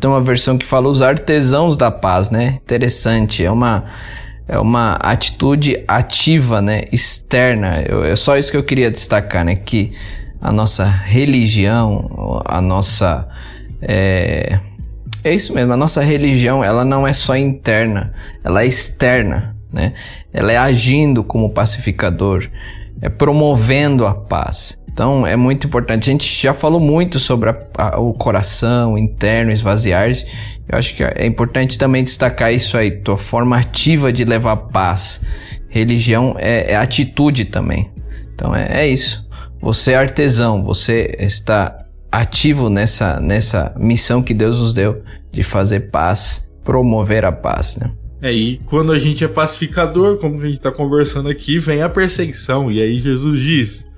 [0.00, 2.58] Tem uma versão que fala os artesãos da paz, né?
[2.62, 3.84] Interessante, é uma
[4.48, 7.80] é uma atitude ativa, né, externa.
[7.88, 9.92] Eu, é só isso que eu queria destacar, né, que
[10.40, 13.28] a nossa religião, a nossa
[13.80, 14.58] é,
[15.24, 19.94] é isso mesmo, a nossa religião, ela não é só interna, ela é externa, né?
[20.32, 22.48] Ela é agindo como pacificador,
[23.00, 24.78] é promovendo a paz.
[24.92, 26.08] Então é muito importante.
[26.08, 30.26] A gente já falou muito sobre a, a, o coração interno, esvaziar-se.
[30.68, 35.24] Eu acho que é importante também destacar isso aí, tua forma ativa de levar paz.
[35.68, 37.90] Religião é, é atitude também.
[38.34, 39.26] Então é, é isso.
[39.60, 41.78] Você é artesão, você está
[42.10, 47.90] ativo nessa, nessa missão que Deus nos deu de fazer paz, promover a paz, né?
[48.20, 51.88] É, e quando a gente é pacificador, como a gente está conversando aqui, vem a
[51.88, 52.70] perseguição.
[52.70, 53.88] E aí Jesus diz: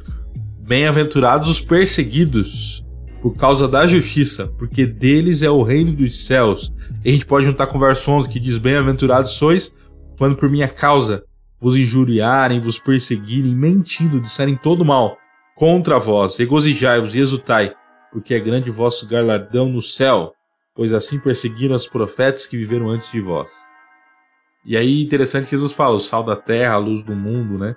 [0.66, 2.82] Bem-aventurados os perseguidos
[3.20, 6.72] por causa da justiça, porque deles é o reino dos céus.
[7.04, 9.74] E a gente pode juntar com o verso 11 que diz: Bem-aventurados sois
[10.16, 11.22] quando por minha causa
[11.60, 15.18] vos injuriarem, vos perseguirem, mentindo, disserem todo mal
[15.54, 16.38] contra vós.
[16.38, 17.74] Regozijai-vos e exultai,
[18.10, 20.32] porque é grande vosso galardão no céu,
[20.74, 23.50] pois assim perseguiram os profetas que viveram antes de vós.
[24.64, 27.76] E aí, interessante que Jesus fala: o sal da terra, a luz do mundo, né?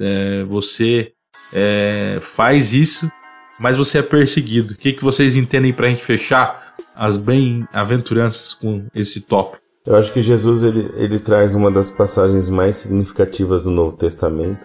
[0.00, 1.12] É, você
[1.52, 3.10] é, faz isso,
[3.58, 4.74] mas você é perseguido.
[4.74, 9.62] O que, que vocês entendem para a gente fechar as bem-aventuranças com esse tópico?
[9.84, 14.60] Eu acho que Jesus ele, ele traz uma das passagens mais significativas do Novo Testamento,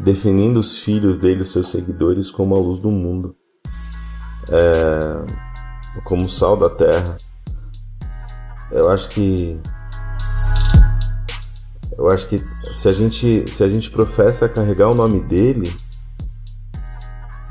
[0.00, 3.36] definindo os filhos dele, os seus seguidores, como a luz do mundo,
[4.50, 7.16] é, como o sal da terra.
[8.72, 9.60] Eu acho que
[11.96, 12.40] eu acho que
[12.72, 15.72] se a gente, se a gente professa carregar o nome dele,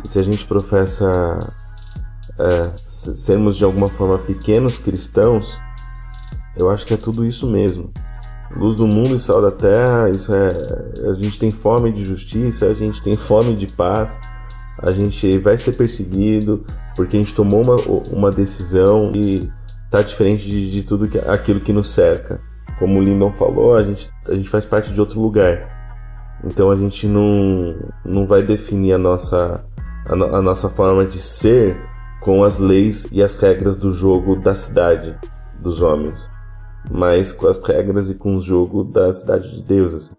[0.03, 1.39] se a gente professa
[2.39, 5.59] é, sermos de alguma forma pequenos cristãos,
[6.55, 7.91] eu acho que é tudo isso mesmo.
[8.55, 11.09] Luz do mundo e sal da terra, isso é.
[11.09, 14.21] A gente tem fome de justiça, a gente tem fome de paz,
[14.83, 16.63] a gente vai ser perseguido
[16.95, 17.75] porque a gente tomou uma,
[18.11, 19.51] uma decisão e
[19.89, 22.39] tá diferente de, de tudo que, aquilo que nos cerca
[22.83, 25.71] como o Lindon falou, a gente, a gente faz parte de outro lugar.
[26.43, 29.63] Então a gente não, não vai definir a nossa,
[30.05, 31.77] a, a nossa forma de ser
[32.21, 35.17] com as leis e as regras do jogo da cidade
[35.59, 36.29] dos homens,
[36.89, 39.93] mas com as regras e com o jogo da cidade de Deus.
[39.93, 40.13] Assim.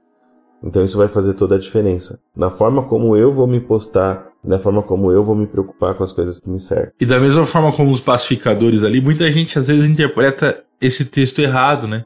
[0.62, 2.20] Então isso vai fazer toda a diferença.
[2.36, 6.04] Na forma como eu vou me postar, na forma como eu vou me preocupar com
[6.04, 6.92] as coisas que me cercam.
[7.00, 11.38] E da mesma forma como os pacificadores ali, muita gente às vezes interpreta esse texto
[11.40, 12.04] errado, né?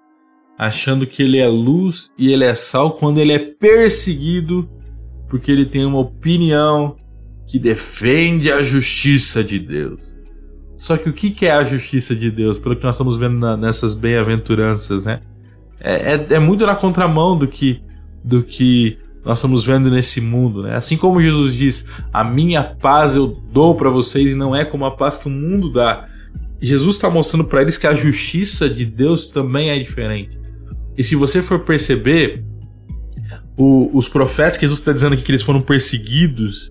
[0.59, 4.69] achando que ele é luz e ele é sal quando ele é perseguido
[5.29, 6.97] porque ele tem uma opinião
[7.49, 10.19] que defende a justiça de Deus.
[10.77, 13.57] Só que o que é a justiça de Deus, pelo que nós estamos vendo na,
[13.57, 15.21] nessas bem-aventuranças, né?
[15.81, 17.83] É, é, é, muito na contramão do que,
[18.23, 20.77] do que nós estamos vendo nesse mundo, né?
[20.77, 24.85] Assim como Jesus diz: A minha paz eu dou para vocês e não é como
[24.85, 26.07] a paz que o mundo dá.
[26.61, 30.39] Jesus está mostrando para eles que a justiça de Deus também é diferente.
[30.97, 32.45] E se você for perceber,
[33.57, 36.71] o, os profetas que Jesus está dizendo aqui que eles foram perseguidos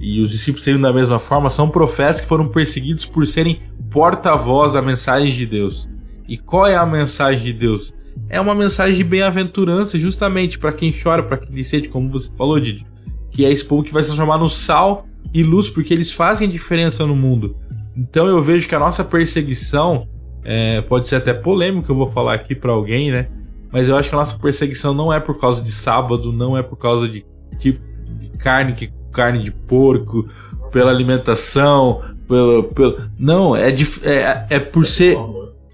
[0.00, 3.60] e os discípulos seriam da mesma forma, são profetas que foram perseguidos por serem
[3.90, 5.88] porta-voz da mensagem de Deus.
[6.26, 7.92] E qual é a mensagem de Deus?
[8.28, 12.58] É uma mensagem de bem-aventurança, justamente para quem chora, para quem sente, como você falou,
[12.58, 12.86] Didi.
[13.30, 16.48] Que é esse povo que vai se transformar no sal e luz, porque eles fazem
[16.48, 17.56] diferença no mundo.
[17.94, 20.08] Então eu vejo que a nossa perseguição
[20.42, 23.28] é, pode ser até polêmico, eu vou falar aqui para alguém, né?
[23.70, 26.62] Mas eu acho que a nossa perseguição não é por causa de sábado, não é
[26.62, 27.24] por causa de
[27.58, 27.80] tipo
[28.18, 30.26] de carne, que carne de porco,
[30.70, 35.18] pela alimentação, pelo, pelo não, é, de, é, é por ser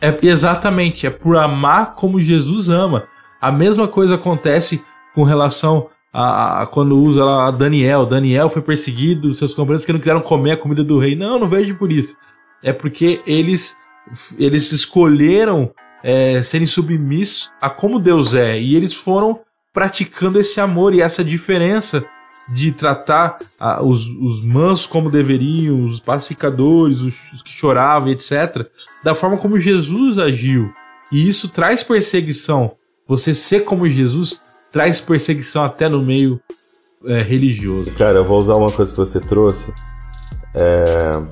[0.01, 3.05] é exatamente, é por amar como Jesus ama.
[3.41, 8.07] A mesma coisa acontece com relação a, a quando usa lá Daniel.
[8.07, 11.15] Daniel foi perseguido, seus companheiros porque não quiseram comer a comida do rei.
[11.17, 12.17] Não, não vejo por isso.
[12.63, 13.77] É porque eles
[14.39, 15.73] eles escolheram
[16.03, 18.61] é, serem submissos a como Deus é.
[18.61, 19.41] E eles foram
[19.73, 22.05] praticando esse amor e essa diferença
[22.55, 28.67] de tratar ah, os, os mansos como deveriam, os pacificadores, os, os que choravam, etc.,
[29.03, 30.71] da forma como Jesus agiu.
[31.13, 32.73] E isso traz perseguição.
[33.09, 34.41] Você ser como Jesus
[34.73, 36.41] traz perseguição até no meio
[37.05, 37.91] é, religioso.
[37.93, 39.73] Cara, eu vou usar uma coisa que você trouxe.
[40.55, 41.23] É,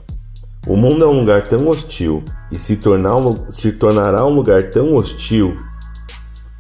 [0.67, 4.71] o mundo é um lugar tão hostil e se, tornar um, se tornará um lugar
[4.71, 5.57] tão hostil.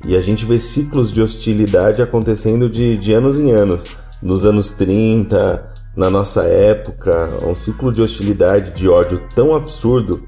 [0.06, 3.84] E a gente vê ciclos de hostilidade acontecendo de, de anos em anos.
[4.24, 10.26] Nos anos 30, na nossa época, um ciclo de hostilidade, de ódio tão absurdo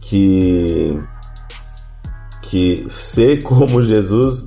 [0.00, 0.96] que
[2.42, 4.46] que ser como Jesus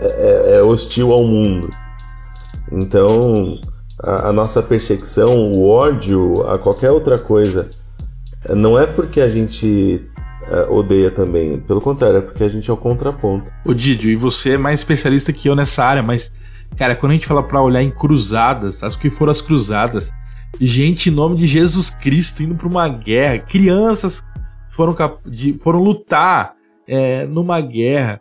[0.00, 1.68] é, é, é hostil ao mundo.
[2.70, 3.58] Então,
[4.00, 7.68] a, a, nossa perseguição, o ódio a qualquer outra coisa
[8.48, 10.08] não é porque a gente
[10.48, 13.50] uh, odeia também, pelo contrário, é porque a gente é o contraponto.
[13.64, 16.32] Ô Didio, e você é mais especialista que eu nessa área, mas,
[16.76, 20.10] cara, quando a gente fala para olhar em cruzadas, as que foram as cruzadas,
[20.60, 24.22] gente em nome de Jesus Cristo indo para uma guerra, crianças
[24.70, 24.96] foram,
[25.26, 26.54] de, foram lutar
[26.86, 28.20] é, numa guerra.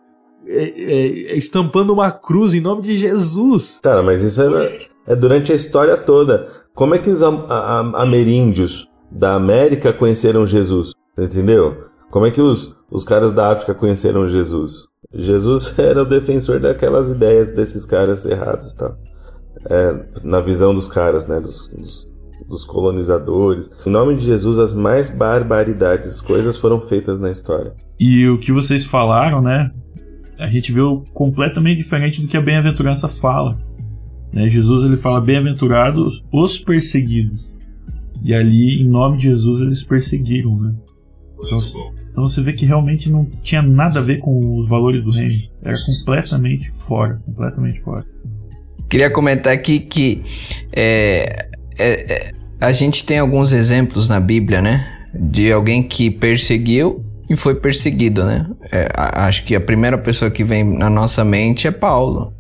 [0.52, 3.80] É, é, estampando uma cruz em nome de Jesus.
[3.84, 6.48] Cara, mas isso é, é durante a história toda.
[6.74, 10.94] Como é que os am am ameríndios da América conheceram Jesus?
[11.18, 11.78] Entendeu?
[12.10, 14.88] Como é que os, os caras da África conheceram Jesus?
[15.14, 18.96] Jesus era o defensor daquelas ideias desses caras errados, tá?
[19.70, 21.40] É, na visão dos caras, né?
[21.40, 22.08] Dos, dos,
[22.48, 23.70] dos, colonizadores.
[23.86, 27.74] Em nome de Jesus, as mais barbaridades, coisas foram feitas na história.
[28.00, 29.72] E o que vocês falaram, né?
[30.38, 33.60] A gente viu completamente diferente do que a bem-aventurança fala.
[34.32, 34.48] Né?
[34.48, 37.50] Jesus ele fala bem-aventurados os perseguidos.
[38.24, 40.76] E ali, em nome de Jesus, eles perseguiram, né?
[41.34, 45.12] Então, então você vê que realmente não tinha nada a ver com os valores do
[45.12, 45.44] reino.
[45.64, 48.06] Era completamente fora, completamente fora.
[48.90, 50.24] Queria comentar aqui que
[50.76, 51.48] é,
[51.78, 54.86] é, é, a gente tem alguns exemplos na Bíblia, né?
[55.14, 58.50] De alguém que perseguiu e foi perseguido, né?
[58.72, 62.34] É, acho que a primeira pessoa que vem na nossa mente é Paulo,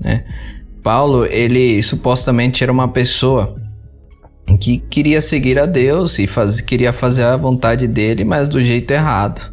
[0.00, 0.24] né?
[0.82, 3.56] Paulo, ele supostamente era uma pessoa
[4.58, 8.90] que queria seguir a Deus e faz, queria fazer a vontade dele, mas do jeito
[8.92, 9.52] errado,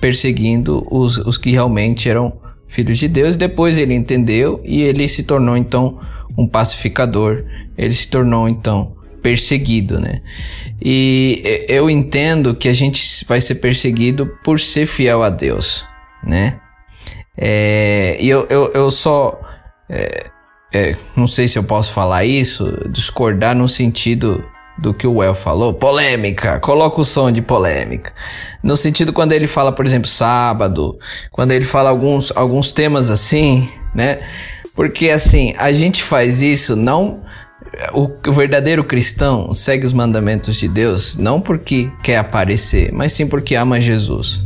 [0.00, 2.32] perseguindo os, os que realmente eram
[2.66, 3.36] filhos de Deus.
[3.36, 5.98] Depois ele entendeu e ele se tornou então
[6.36, 7.44] um pacificador.
[7.76, 10.22] Ele se tornou então perseguido, né?
[10.80, 15.84] E eu entendo que a gente vai ser perseguido por ser fiel a Deus,
[16.24, 16.60] né?
[17.36, 19.40] É, e eu, eu, eu só
[19.88, 20.24] é,
[20.72, 24.44] é, não sei se eu posso falar isso, discordar no sentido
[24.76, 28.12] do que o Well falou, polêmica, coloca o som de polêmica.
[28.62, 30.96] No sentido quando ele fala, por exemplo, sábado,
[31.32, 34.20] quando ele fala alguns, alguns temas assim, né?
[34.76, 37.26] Porque assim, a gente faz isso não
[37.92, 43.26] o, o verdadeiro cristão segue os mandamentos de Deus não porque quer aparecer, mas sim
[43.26, 44.42] porque ama Jesus.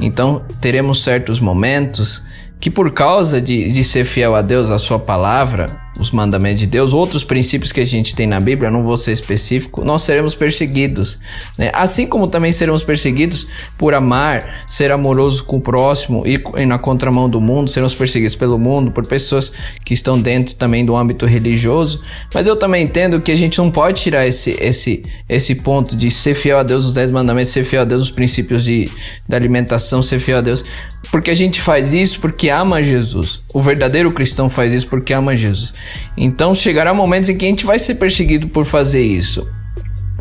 [0.00, 2.24] Então, teremos certos momentos
[2.62, 6.66] que por causa de, de ser fiel a Deus, a sua palavra, os mandamentos de
[6.68, 10.32] Deus, outros princípios que a gente tem na Bíblia, não vou ser específico, nós seremos
[10.32, 11.18] perseguidos.
[11.58, 11.72] Né?
[11.74, 16.78] Assim como também seremos perseguidos por amar, ser amoroso com o próximo e, e na
[16.78, 19.52] contramão do mundo, seremos perseguidos pelo mundo, por pessoas
[19.84, 22.00] que estão dentro também do âmbito religioso.
[22.32, 26.12] Mas eu também entendo que a gente não pode tirar esse, esse, esse ponto de
[26.12, 28.88] ser fiel a Deus, os dez mandamentos, ser fiel a Deus, os princípios de,
[29.28, 30.64] da alimentação, ser fiel a Deus,
[31.10, 33.42] porque a gente faz isso porque ama Jesus.
[33.52, 35.74] O verdadeiro cristão faz isso porque ama Jesus.
[36.16, 39.46] Então chegará momentos em que a gente vai ser perseguido por fazer isso.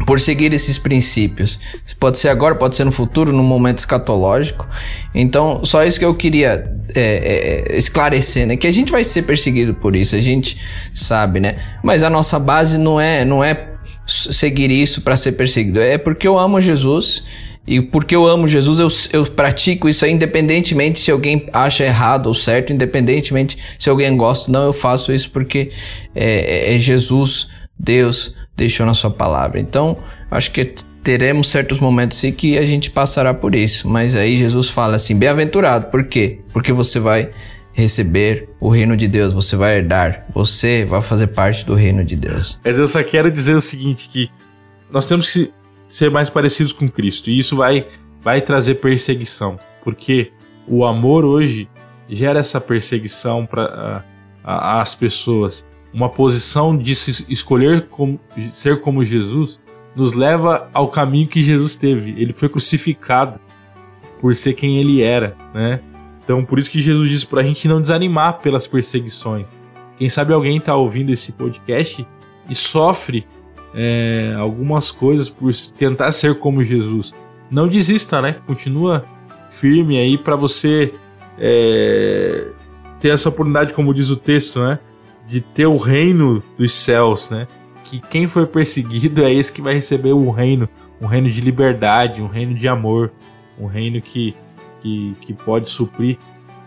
[0.05, 1.59] Por seguir esses princípios.
[1.99, 4.67] Pode ser agora, pode ser no futuro, num momento escatológico.
[5.13, 8.57] Então, só isso que eu queria é, é, esclarecer, né?
[8.57, 10.57] Que a gente vai ser perseguido por isso, a gente
[10.91, 11.77] sabe, né?
[11.83, 13.69] Mas a nossa base não é, não é
[14.07, 15.79] seguir isso para ser perseguido.
[15.79, 17.23] É porque eu amo Jesus
[17.71, 18.79] e porque eu amo Jesus,
[19.13, 24.17] eu, eu pratico isso aí, independentemente se alguém acha errado ou certo, independentemente se alguém
[24.17, 24.51] gosta.
[24.51, 25.71] Não, eu faço isso porque
[26.13, 27.47] é, é, é Jesus,
[27.79, 29.57] Deus, deixou na sua palavra.
[29.57, 29.97] Então,
[30.29, 33.87] acho que teremos certos momentos sim que a gente passará por isso.
[33.87, 36.39] Mas aí Jesus fala assim: bem-aventurado, por quê?
[36.51, 37.31] Porque você vai
[37.71, 42.17] receber o reino de Deus, você vai herdar, você vai fazer parte do reino de
[42.17, 42.59] Deus.
[42.65, 44.29] Mas eu só quero dizer o seguinte: que
[44.91, 45.53] nós temos que
[45.91, 47.29] ser mais parecidos com Cristo.
[47.29, 47.85] E isso vai,
[48.21, 50.31] vai trazer perseguição, porque
[50.65, 51.69] o amor hoje
[52.07, 54.05] gera essa perseguição para
[54.43, 55.67] as pessoas.
[55.93, 58.17] Uma posição de se escolher como,
[58.53, 59.61] ser como Jesus
[59.93, 62.11] nos leva ao caminho que Jesus teve.
[62.11, 63.37] Ele foi crucificado
[64.21, 65.81] por ser quem ele era, né?
[66.23, 69.53] Então, por isso que Jesus disse para a gente não desanimar pelas perseguições.
[69.97, 72.07] Quem sabe alguém está ouvindo esse podcast
[72.49, 73.25] e sofre
[73.73, 77.13] é, algumas coisas por tentar ser como Jesus.
[77.49, 78.37] Não desista, né?
[78.45, 79.05] Continua
[79.49, 80.93] firme aí para você
[81.37, 82.47] é,
[82.99, 84.79] ter essa oportunidade, como diz o texto, né?
[85.27, 87.47] De ter o reino dos céus, né?
[87.83, 90.67] Que quem foi perseguido é esse que vai receber o reino,
[91.01, 93.11] um reino de liberdade, um reino de amor,
[93.59, 94.35] um reino que,
[94.81, 96.17] que, que pode suprir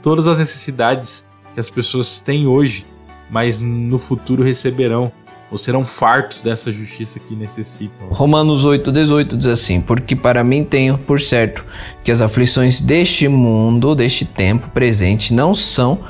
[0.03, 1.25] todas as necessidades
[1.55, 2.85] que as pessoas têm hoje,
[3.31, 5.11] mas no futuro receberão
[5.55, 8.09] ou serão fartos dessa justiça que necessitam.
[8.11, 11.65] Romanos 8,18 diz assim: Porque para mim tenho por certo
[12.03, 16.01] que as aflições deste mundo, deste tempo presente, não são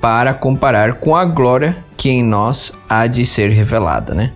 [0.00, 4.32] para comparar com a glória que em nós há de ser revelada, né?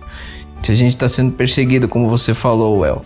[0.63, 3.01] Se a gente está sendo perseguido, como você falou, El,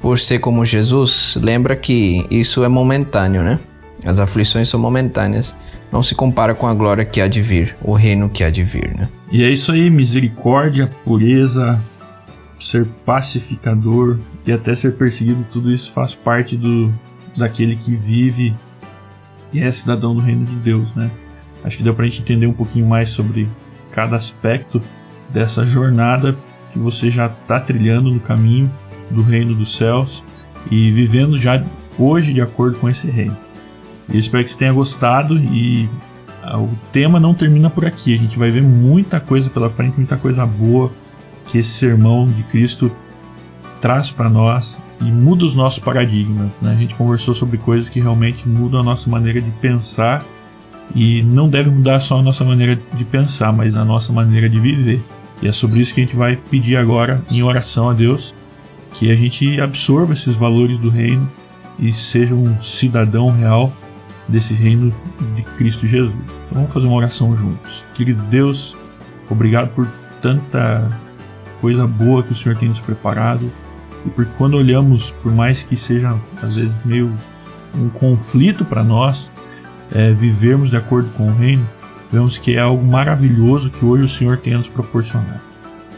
[0.00, 3.60] por ser como Jesus, lembra que isso é momentâneo, né?
[4.04, 5.56] As aflições são momentâneas
[5.90, 8.64] não se compara com a glória que há de vir, o reino que há de
[8.64, 9.08] vir, né?
[9.30, 11.80] E é isso aí, misericórdia, pureza,
[12.58, 16.92] ser pacificador e até ser perseguido, tudo isso faz parte do
[17.36, 18.54] daquele que vive
[19.52, 21.10] e é cidadão do reino de Deus, né?
[21.62, 23.48] Acho que deu pra gente entender um pouquinho mais sobre
[23.92, 24.82] cada aspecto
[25.30, 26.36] dessa jornada
[26.72, 28.70] que você já está trilhando no caminho
[29.10, 30.22] do reino dos céus
[30.70, 31.64] e vivendo já
[31.98, 33.36] hoje de acordo com esse reino.
[34.08, 35.88] Eu espero que você tenha gostado e
[36.42, 38.14] ah, o tema não termina por aqui.
[38.14, 40.92] A gente vai ver muita coisa pela frente, muita coisa boa
[41.46, 42.90] que esse sermão de Cristo
[43.80, 46.50] traz para nós e muda os nossos paradigmas.
[46.60, 46.72] Né?
[46.72, 50.24] A gente conversou sobre coisas que realmente mudam a nossa maneira de pensar
[50.94, 54.60] e não deve mudar só a nossa maneira de pensar, mas a nossa maneira de
[54.60, 55.02] viver.
[55.42, 58.34] E é sobre isso que a gente vai pedir agora em oração a Deus,
[58.94, 61.28] que a gente absorva esses valores do reino
[61.78, 63.72] e seja um cidadão real
[64.28, 64.92] desse reino
[65.34, 66.14] de Cristo Jesus.
[66.14, 67.84] Então vamos fazer uma oração juntos.
[67.94, 68.74] Querido Deus,
[69.28, 69.86] obrigado por
[70.22, 70.90] tanta
[71.60, 73.50] coisa boa que o Senhor tem nos preparado
[74.06, 77.12] e porque quando olhamos, por mais que seja às vezes meio
[77.74, 79.30] um conflito para nós,
[79.92, 81.66] é, vivermos de acordo com o reino,
[82.10, 85.40] vemos que é algo maravilhoso que hoje o Senhor tem nos proporcionar.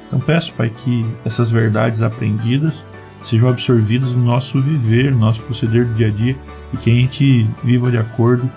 [0.06, 2.86] Então peço, Pai, que essas verdades aprendidas
[3.28, 6.36] sejam absorvidas no nosso viver, no nosso proceder do dia a dia
[6.72, 8.50] e que a gente viva de acordo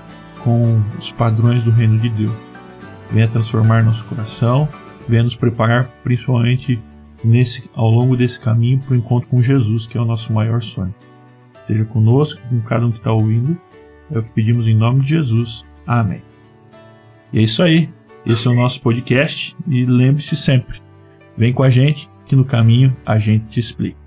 [0.43, 2.33] com os padrões do reino de Deus.
[3.11, 4.69] Venha transformar nosso coração,
[5.07, 6.79] venha nos preparar principalmente
[7.23, 10.61] nesse, ao longo desse caminho para o encontro com Jesus, que é o nosso maior
[10.61, 10.93] sonho.
[11.61, 13.57] Esteja conosco, com cada um que está ouvindo.
[14.11, 15.63] É o que pedimos em nome de Jesus.
[15.85, 16.21] Amém.
[17.33, 17.89] E é isso aí.
[18.25, 20.81] Esse é o nosso podcast e lembre-se sempre:
[21.37, 23.98] vem com a gente que no caminho a gente te explica.